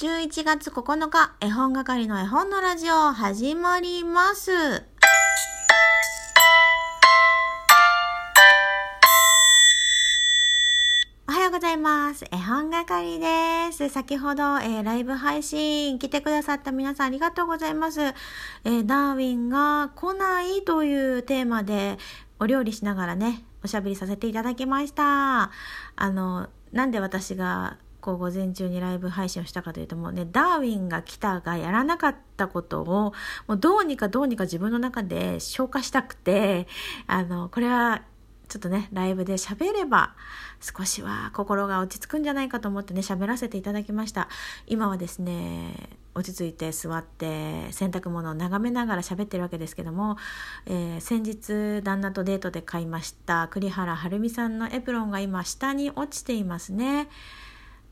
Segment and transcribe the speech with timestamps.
[0.00, 4.50] 11月9日、絵本係の絵本のラジオ始まります。
[11.28, 12.24] おはようございます。
[12.32, 13.90] 絵本係です。
[13.90, 18.00] 先ほど、えーライブ配信来てくださった皆さんありがとうございます。
[18.00, 21.98] えーダーウィンが来ないというテーマで
[22.38, 25.50] お料理しながらね、おしゃべりさせていただきました。
[25.96, 32.84] あの、なんで私がこう午前中にライブ配信をしたかというともうね、ダーウィンが来たがやらなかったことを
[33.46, 36.66] もうどうにかどうにか自分の中で消化したくて、
[37.06, 38.02] あの、これは
[38.50, 40.16] ちょっとね、ライブで喋れば
[40.60, 44.28] 少しは心が落ち着くんじゃないかと思ってね、喋らせていただきました。
[44.66, 50.16] 今はですね、落ち着いて座って洗濯物を眺めながら喋ってるわけですけども、
[50.66, 57.08] えー先日旦那とデートで買いました栗原はるみさんのエプロンが今下に落ちていますね。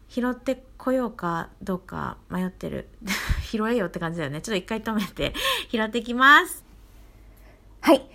[0.08, 2.88] 拾ってこようかどうか迷ってる。
[3.44, 4.40] 拾えよって感じだよね。
[4.40, 5.34] ちょっと一回止めて。
[5.70, 6.64] 拾ってきます。
[7.80, 8.06] はい、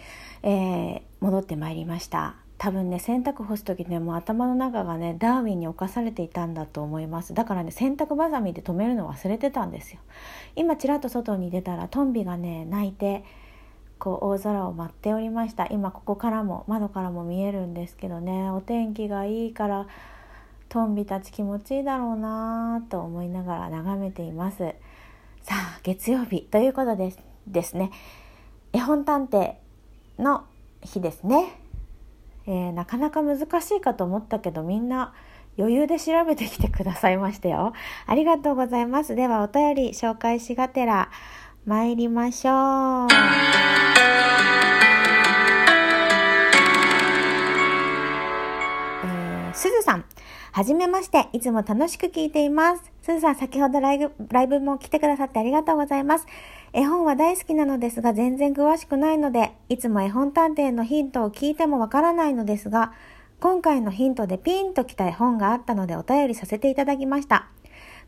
[0.44, 2.36] えー戻ってまいりました。
[2.58, 7.34] 多分ね洗濯干す時ねもう頭の中がねダーウィンに侵されていたんだと思います。
[7.34, 10.00] だからね洗濯ばさみで止めるの忘れてたんですよ。
[10.56, 13.24] 今ちらっと外に出たらトンビがね鳴いて
[14.00, 15.68] こう大空を舞っておりました。
[15.68, 18.50] 今ここからも窓からも見えるんですけどね。
[18.52, 19.88] お天気がいいから
[20.74, 24.74] トンビたち気持ちいいだろうなと思いながら眺めています。
[25.44, 27.92] さあ月曜日ということですですね。
[28.74, 29.54] 絵本探偵
[30.18, 30.46] の
[30.82, 31.54] 日ですね、
[32.48, 35.14] えーなかなか難しいかと思ったけどみんな
[35.60, 37.74] 余裕で調べてきてくださいましたよ。
[38.08, 39.14] ありがとうございます。
[39.14, 41.12] ではお便り紹介しがてら
[41.68, 43.08] 参りましょう。
[49.04, 50.06] えーすずさん。
[50.56, 51.30] はじめまして。
[51.34, 52.84] いつも楽しく聞いています。
[53.02, 56.28] すずさん、先ほどライブライブも来てくださってありがとうございます。
[56.74, 62.94] 絵本は大好きなのですが、全然詳しくないので、いつも絵本探偵のヒントを聞いてもわからないのですが、
[63.40, 67.48] 今回のヒントでピンときた絵本があったのでお便りさせていただきました。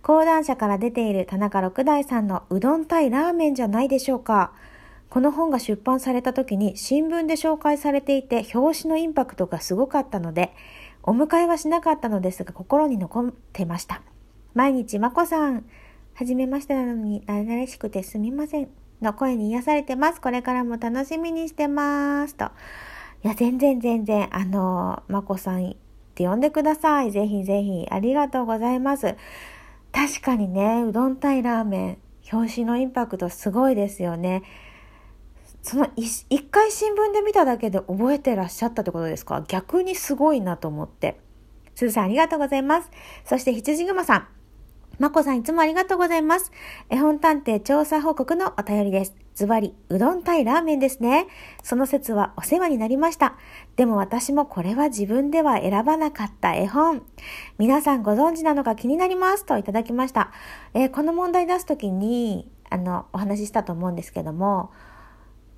[0.03, 4.51] 講談社から出ている田中六大さんのうどん対ラーメンじゃないでしょうか。
[5.09, 10.53] この本が出版された時に新聞で紹介されていて表紙のインパクトがすごかったので
[11.07, 14.01] お迎えはしなかったのですが心に残ってました。
[14.55, 15.65] 毎日まこさん
[16.15, 18.69] はじめましてなのに慣れしくてすみません。
[19.01, 20.21] の声に癒されてます。
[20.21, 22.35] これからも楽しみにしてます。
[22.35, 22.45] と。
[23.23, 25.73] いや全然全然あのまこさんっ
[26.15, 27.11] て呼んでください。
[27.11, 29.15] ぜひぜひありがとうございます。
[29.91, 31.97] 確かにねうどん対ラーメン
[32.33, 34.41] 表紙のインパクトすごいですよね。
[35.65, 39.43] その一一回新聞で見ただけで覚えてらっしゃったってことですか？
[39.47, 41.19] 逆にすごいなと思って。
[41.73, 42.91] すずさんありがとうございます。
[43.25, 44.27] そして羊ぐまさん。
[44.99, 46.51] まこさんいつもありがとうございます。
[46.89, 49.15] 絵本探偵調査報告のお便りです。
[49.33, 51.27] ズバリ、うどん対ラーメンですね。
[51.63, 53.35] その説はお世話になりました。
[53.75, 57.01] でも私もこれは自分では選ばなかった絵本。
[57.57, 60.31] 皆さんご存知なのか気になりますといただきました。
[60.73, 64.71] えーこの問題出すときに、あの、お話ししたと思うんですけども、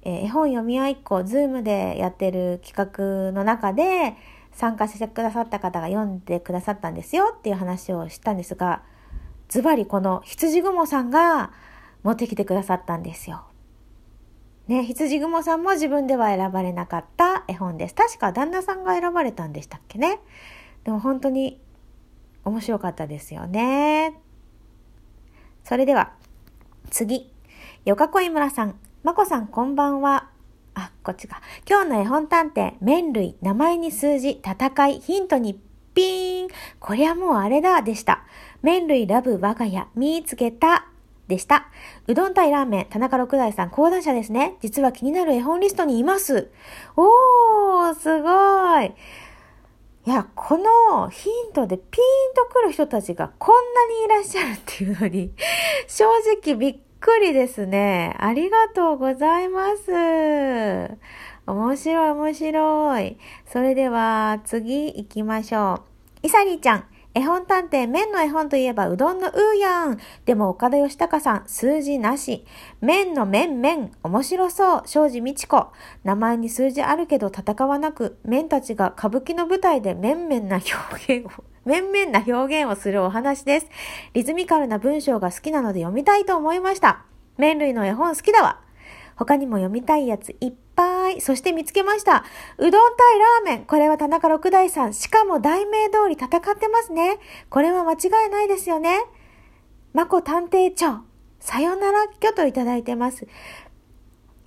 [0.03, 4.16] えー絵本読み合いっ子、ズームでやってる企画の中で
[4.52, 8.84] 参加してくださった方が読んでくださったんですよっていう話をしたんですが、
[9.50, 11.52] ズバリこの羊雲さんが
[12.03, 13.44] 持ってきてくださったんですよ。
[14.68, 17.96] ね、羊雲さんも自分では選ばれなかった絵本です。
[17.96, 20.19] 確か旦那さんが選ばれたんでしたっけね。
[20.84, 21.62] でも本当に
[22.44, 24.19] 面白かったですよね。
[25.64, 26.14] それでは
[26.90, 27.31] 次。
[27.85, 28.75] よかこい村さん。
[29.07, 30.28] まこさんこんばんは。
[30.75, 31.41] あ、こっちか。
[31.66, 35.57] 今日の絵本探偵、麺類、名前に数字、戦い、ヒントに
[35.94, 36.50] ピーン。
[36.81, 38.25] こりゃもうあれだ、でした。
[38.62, 40.88] 麺類ラブ我が家、見つけた。
[41.29, 41.69] でした。
[42.07, 44.57] うどん対ラーメン、田中六大さん、講談社ですね。
[44.59, 46.51] 実は気になる絵本リストにいます。
[46.97, 48.94] おー、すごい。
[50.06, 55.31] いや、このヒントでピーンとくる人たちがこんなにいらっしゃるっていうのに、
[55.87, 56.03] 正
[56.43, 58.16] 直びっくりですね。
[58.20, 59.91] ありがとうございます。
[61.46, 63.17] 面白い面白い。
[63.46, 65.85] それでは次行きましょ
[66.23, 66.28] う。
[66.28, 66.85] イサリーちゃん。
[67.14, 69.97] 絵本探偵、麺の絵本といえばうどんのうーやん。
[70.26, 72.46] でも岡田義孝さん、数字なし。
[72.79, 74.84] 麺の麺麺、面白そう。
[74.85, 75.67] 庄司美智子。
[76.03, 80.59] 名前に数字あるけど戦わなく、麺たちが歌舞伎の舞台で面々な
[80.96, 83.67] 表現を、面々な表現をするお話です。
[84.14, 87.03] リズミカルな文章が好きなので読みたいと思いました。
[87.37, 88.61] 麺類の絵本好きだわ。
[89.17, 91.19] 他にも読みたいやついっぱい。
[91.19, 92.23] そして見つけました。
[92.58, 93.66] うどん対ラーメン。
[93.66, 94.93] これは田中六大さん。
[94.93, 97.19] しかも題名通り戦ってますね。
[97.49, 98.99] これは間違いないですよね。
[99.91, 101.02] まこ探偵長、
[101.41, 103.28] さよならっきょといただいてます。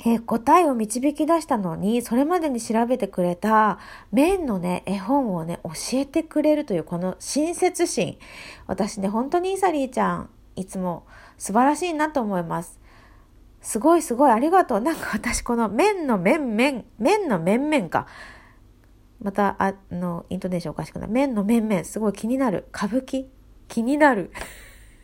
[0.02, 3.78] えー、答えを導き出したのに、それまでに調べてくれた
[4.12, 8.18] 麺のね、絵本をね、教えてくれるというこの親切心。
[8.66, 11.04] 私ね、本当にイサリーちゃん、いつも
[11.36, 12.80] 素晴らしいなと思います。
[13.60, 14.80] すごいすごいありがとう。
[14.80, 18.06] なんか私この麺の麺麺、麺の麺麺か。
[19.22, 21.10] また、あの、イントネーションおかしくない。
[21.10, 22.68] 麺の麺麺、すごい気になる。
[22.74, 23.26] 歌舞伎？
[23.68, 24.30] 気になる。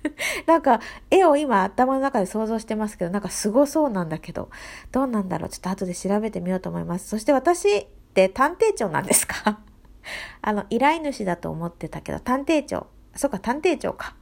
[0.46, 0.80] なんか、
[1.10, 4.50] 絵を今頭の中で想像してますけど、なんかすごそうなんだけど、
[4.92, 5.48] どうなんだろう？
[5.48, 7.08] ちょっと後で調べてみようと思います。
[7.08, 9.60] そして私って探偵長なんですか？
[10.42, 12.86] あの、依頼主だと思ってたけど、探偵長。
[13.14, 14.14] そっか、探偵長か。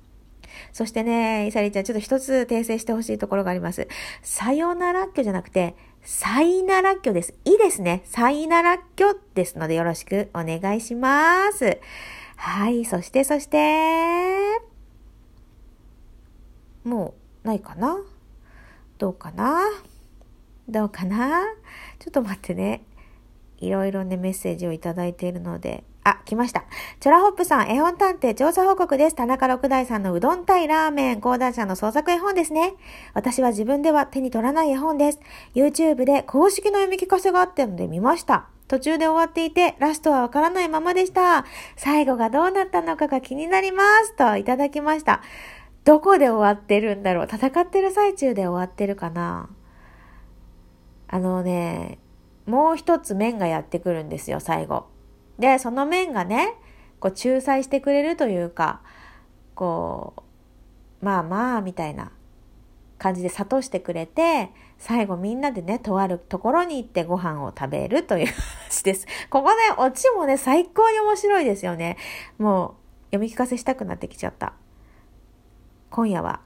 [0.72, 3.88] そしてね、イサリちゃん、ちょっと一つ訂正してほしいところがあります。
[4.22, 7.34] さよならっきょじゃなくて、サイナラッキョです。
[7.44, 8.02] いいですね。
[8.04, 11.80] サイナラッキョですのでよろしくお願いします。
[12.36, 12.84] はい。
[12.84, 14.53] そして、そして、
[16.84, 17.14] も
[17.44, 17.98] うないかな？
[18.98, 19.60] どうかな？
[20.68, 21.42] どうかな？
[21.98, 22.84] ちょっと待ってね。
[23.58, 25.84] いろいろね、メッセージをいただいているので。
[26.06, 26.64] あ、来ました。
[27.00, 29.16] チョラホップさん、絵本探偵調査報告です。
[29.16, 32.74] 田中六大さんのうどん対ラーメン、講談社の創作絵本ですね。
[33.14, 35.20] 私は自分では手に取らない絵本です。
[35.54, 38.48] YouTube で公式の読み聞かせがあったので見ました。
[38.68, 41.46] 途中で終わっていて、ラストはわからないままでした。
[41.76, 44.14] 最後がどうなったのかが気になります。
[44.14, 45.22] といただきました。
[45.84, 47.28] どこで終わってるんだろう？
[47.30, 49.48] 戦ってる最中で終わってるかな？
[51.08, 51.98] あのね、
[52.46, 54.86] もう一つ面がやってくるんですよ、最後。
[55.38, 56.54] で、その面がね、
[57.00, 58.80] こう仲裁してくれるというか、
[59.54, 60.14] こ
[61.02, 62.12] う、まあまあ、みたいな
[62.98, 69.06] 感じで諭してくれて、最後みんなでね、とあるところに行ってご飯を食べるという話です。
[69.28, 71.98] ここね、オチもね、最高に面白いですよね。
[72.38, 72.76] も
[73.12, 74.54] う、読み聞かせしたくなってきちゃった。
[75.94, 76.40] 今夜は、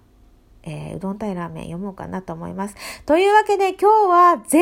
[0.62, 2.74] えー、うどん対ラーメン読もうかなと思います。
[3.06, 4.60] というわけで今日は全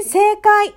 [0.00, 0.74] 員正解。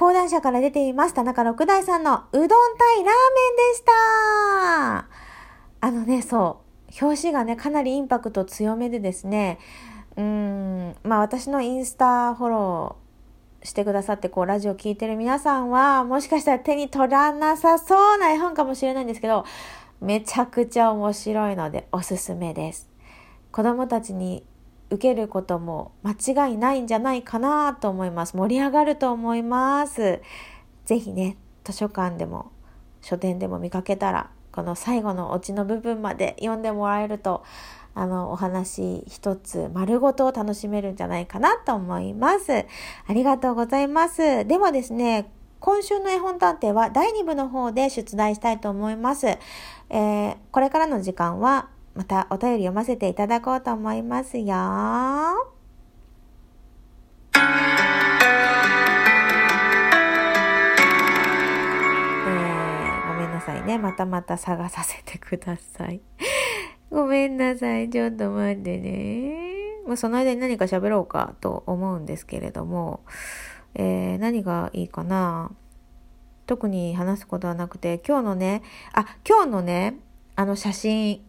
[0.00, 1.14] 講談社から出ています。
[1.14, 2.56] 田中六大さんのうどん対
[2.96, 3.14] ラーメン
[3.70, 5.06] でした。
[5.80, 7.04] あのね、そう。
[7.04, 9.60] 表紙がね、かなりインパクト強めでですね、
[10.16, 19.44] うーん、まあ私のインスタフォローしてくださって、こう、ラジオ聴いてる皆さんは、もしかしたら手に取らなさそうな絵本かもしれないんですけど、
[20.02, 22.90] めちゃくちゃ面白いのでおすすめです。
[23.52, 24.44] 子供たちに
[24.90, 28.36] 受けることも間違いないんじゃないかなと思います。
[28.36, 30.20] 盛り上がると思います。
[30.86, 32.50] ぜひね、図書館でも
[33.00, 37.44] 書店でも見かけたら、この最後のオチの部分まで読んでもらえると、
[37.94, 42.66] あの、お話一つ丸ごと楽しめるんじゃないかなと思います。
[43.06, 44.44] ありがとうございます。
[44.46, 45.30] ではですね、
[45.62, 49.38] 今週の絵本探偵は第2部の方で出題したいと思います。
[49.94, 54.44] えー、これからの時間はまたお便り読ませていただこうと思いますよ。
[54.44, 54.50] ご
[63.14, 63.76] めんなさいね。
[63.76, 66.00] またまた探させてください。
[66.90, 67.90] ごめんなさい。
[67.90, 69.52] ちょっと待ってね。
[69.86, 73.00] もうその間に何か喋ろうかと思うんですけれども、
[73.74, 75.50] えー、何がいいかな
[76.52, 78.62] 特に話すことはなくて、今日のね、
[78.92, 79.96] あ、今日のね、
[80.36, 81.22] あの写真、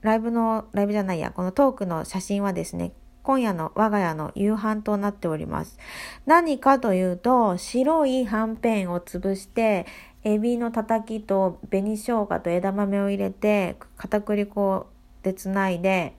[0.00, 2.92] ライブの、ライブじゃないや、このトークの写真はですね、
[3.22, 5.78] 今夜の我が家の夕飯となっております。
[6.24, 9.84] 何かというと、白いはんぺんを潰して、
[10.24, 14.86] エビのたたきと紅生姜と枝豆を入れて、片栗粉
[15.22, 16.14] でつないで、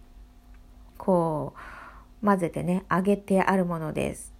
[1.00, 1.56] こ
[2.22, 4.36] う、混ぜてね、揚げてあるものです。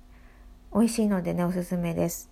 [0.76, 2.30] 美味しいのでね、おすすめです。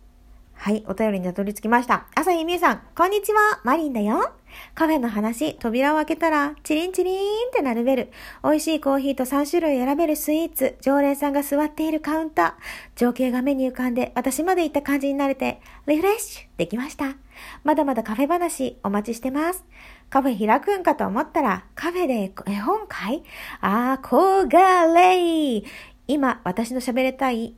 [0.59, 2.07] はい、お便りにたどり着きました。
[2.15, 4.33] 朝日みえさん、こんにちは、マリンだよ。
[4.73, 7.19] カフェの話、扉を開けたら、チリンチリーンっ
[7.53, 8.11] てなるベル。
[8.43, 10.75] 美味しいコーヒーと3種類選べるスイーツ。
[10.81, 12.53] 常連さんが座っているカウンター。
[12.95, 17.15] 情景が目に浮かんで、私まで行った感じになれて、リフレッシュできました。
[17.63, 19.63] まだまだカフェ話、お待ちしてます。
[20.09, 23.23] カフェ開くんかと思ったら、カフェで絵本会？
[23.61, 25.63] あー、こがれい。
[26.07, 27.53] 今、私の喋りたい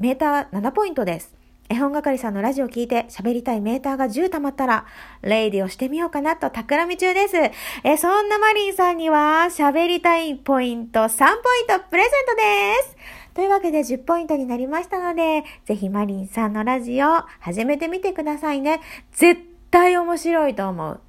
[0.00, 1.37] メーターは7ポイントです。
[1.70, 4.86] 絵本係さんのラジオを聞いて喋りたいメーターが10溜まったら、
[5.20, 7.36] レイディをしてみようかなと企み中です。
[7.84, 12.96] え、そんなマリンさんには喋りたいポイント3ポイントプレゼントです。
[13.34, 17.06] というわけで10ポイントになりましたので、ぜひマリンさんのラジオ
[17.40, 18.80] 始めてみてくださいね。
[19.12, 21.00] 絶対面白いと思う。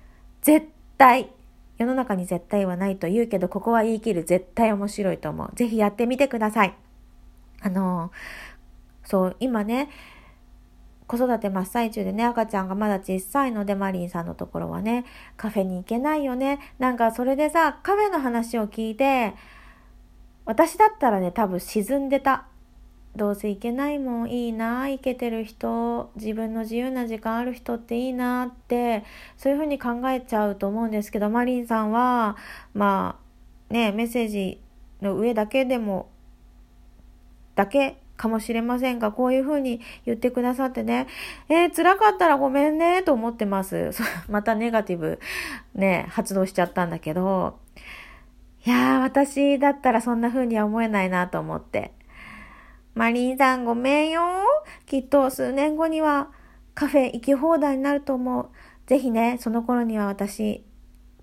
[0.41, 1.31] 絶対。
[1.77, 4.23] 世の中に絶対はないと言うけど、ここは言い切る。
[4.25, 5.51] 絶対面白いと思う。
[5.55, 6.75] ぜひやってみてください。
[7.61, 8.11] あの
[9.05, 9.89] そう、今ね、
[11.09, 15.05] 子育て真っ最中でね、赤ちゃんがまだ小さいので、マリンさんのところはね、
[15.37, 16.59] カフェに行けないよね。
[16.77, 19.33] なんかそれでさ、カフェの話を聞いて、
[20.45, 22.45] 私だったらね、多分沈んでた。
[23.15, 29.03] どうせ行けないもんいいな行けてる人自分の自由な時間ある人っていいなって
[29.35, 32.37] そういうふうに考えちゃうと思うんですけどマリンさんは
[32.75, 33.17] ま
[33.69, 34.61] あねメッセージ
[35.01, 36.07] の上だけでも
[37.55, 41.07] だけかもしれませんが、こういうふうに言ってくださってね、
[41.47, 43.91] えー、辛かったらごめんね、と思ってます。
[44.29, 45.19] またネガティブ、
[45.73, 47.57] ね、発動しちゃったんだけど、
[48.65, 51.93] いやー、私だったらそんな風には思えないなと思って。
[52.93, 54.21] マリンさんごめんよ。
[54.85, 56.29] きっと数年後には
[56.75, 58.49] カフェ行き放題になると思う。
[58.85, 60.65] ぜひね、その頃には私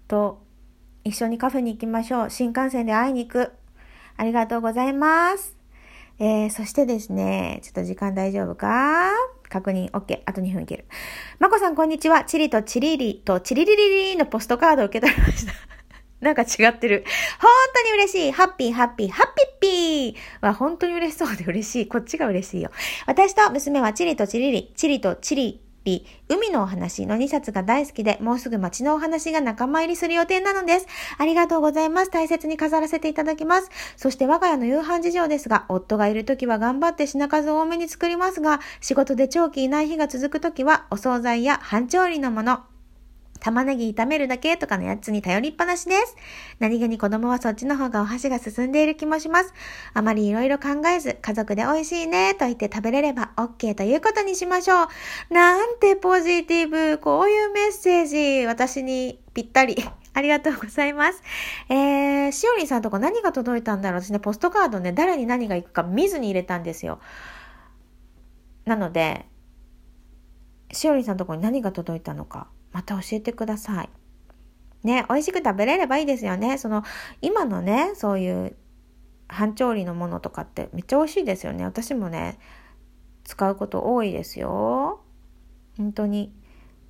[0.09, 0.43] と
[1.05, 2.31] 一緒にカフェに行きましょう。
[2.31, 3.53] 新幹線で会いに行く。
[4.17, 5.56] ありがとうございます。
[6.19, 9.11] えー、そしてですね、ちょっと時間大丈夫か？
[9.51, 10.23] 確認 OK。
[10.25, 10.87] あと2分いける。
[11.39, 12.25] まこさんこんにちは。
[12.25, 15.53] チリとチリリとチリリリリのポストカードを受け取りました。
[16.21, 17.05] なんか違ってる。
[17.39, 18.33] 本当に嬉しい。
[18.33, 21.87] ハッピー、ハッピー、ハッピッピーは本当に嬉しそうで嬉しい。
[21.87, 22.71] こっちが嬉しいよ。
[23.07, 30.87] 私と娘はチリとチリリ、チリとチリリ、海のお話の2冊が大好きで、もうすぐ街のお話が仲間入りする予定なのです。
[31.17, 32.11] ありがとうございます。
[32.11, 33.71] 大切に飾らせていただきます。
[33.97, 42.61] そして我が家の夕飯事情ですが、夫がいる時は頑張って品数多めに作りますが、仕事で長期いない日が続く時は、お惣菜や半調理のもの、
[43.47, 46.17] 玉ねぎ炒めるだけとかのやつに頼りっぱなしです。
[46.59, 49.55] 何気に子供はそっちの方がお箸が進んでいる気もします。
[49.95, 54.89] あまりいろいろ考えず、家族で美味しいねと言って食べれれば OK ということにしましょう。
[55.33, 56.99] なんてポジティブ。
[56.99, 58.07] こういうメッセー
[58.41, 59.77] ジ、私にぴったり。
[60.13, 61.23] ありがとうございます。
[61.69, 66.99] えー、しおりんさんとこ何が届いたんだろう私ね、ポストカードね、誰に何が行くか見ずに入れたんですよ。
[68.65, 69.27] なので、
[70.73, 72.49] しおりんさんとこに何が届いたのか。
[72.77, 73.89] また教えてください。
[74.87, 76.59] ね、美味しく食べれればいいですよね。
[76.59, 76.85] その、
[77.23, 78.55] 今のね、そういう
[79.29, 81.65] 半調理のものとかってめっちゃ美味しいですよね。
[81.65, 82.39] 私もね、
[83.25, 85.01] 使うこと多いですよ。
[85.79, 86.35] 本当に。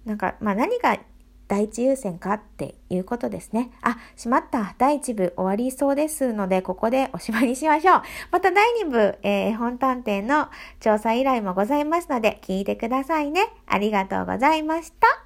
[0.04, 0.98] なんか、まあ何が
[1.46, 3.70] 第一優先かっていうことですね。
[3.80, 4.74] あ、しまった。
[4.78, 8.02] 第1部終わりそうですので、ここでおしまいにしましょう。
[8.32, 10.48] また第2部、えー、本探偵の
[10.80, 13.52] 調査依頼もございますので、聞いてくださいね。
[13.66, 15.25] ありがとうございました。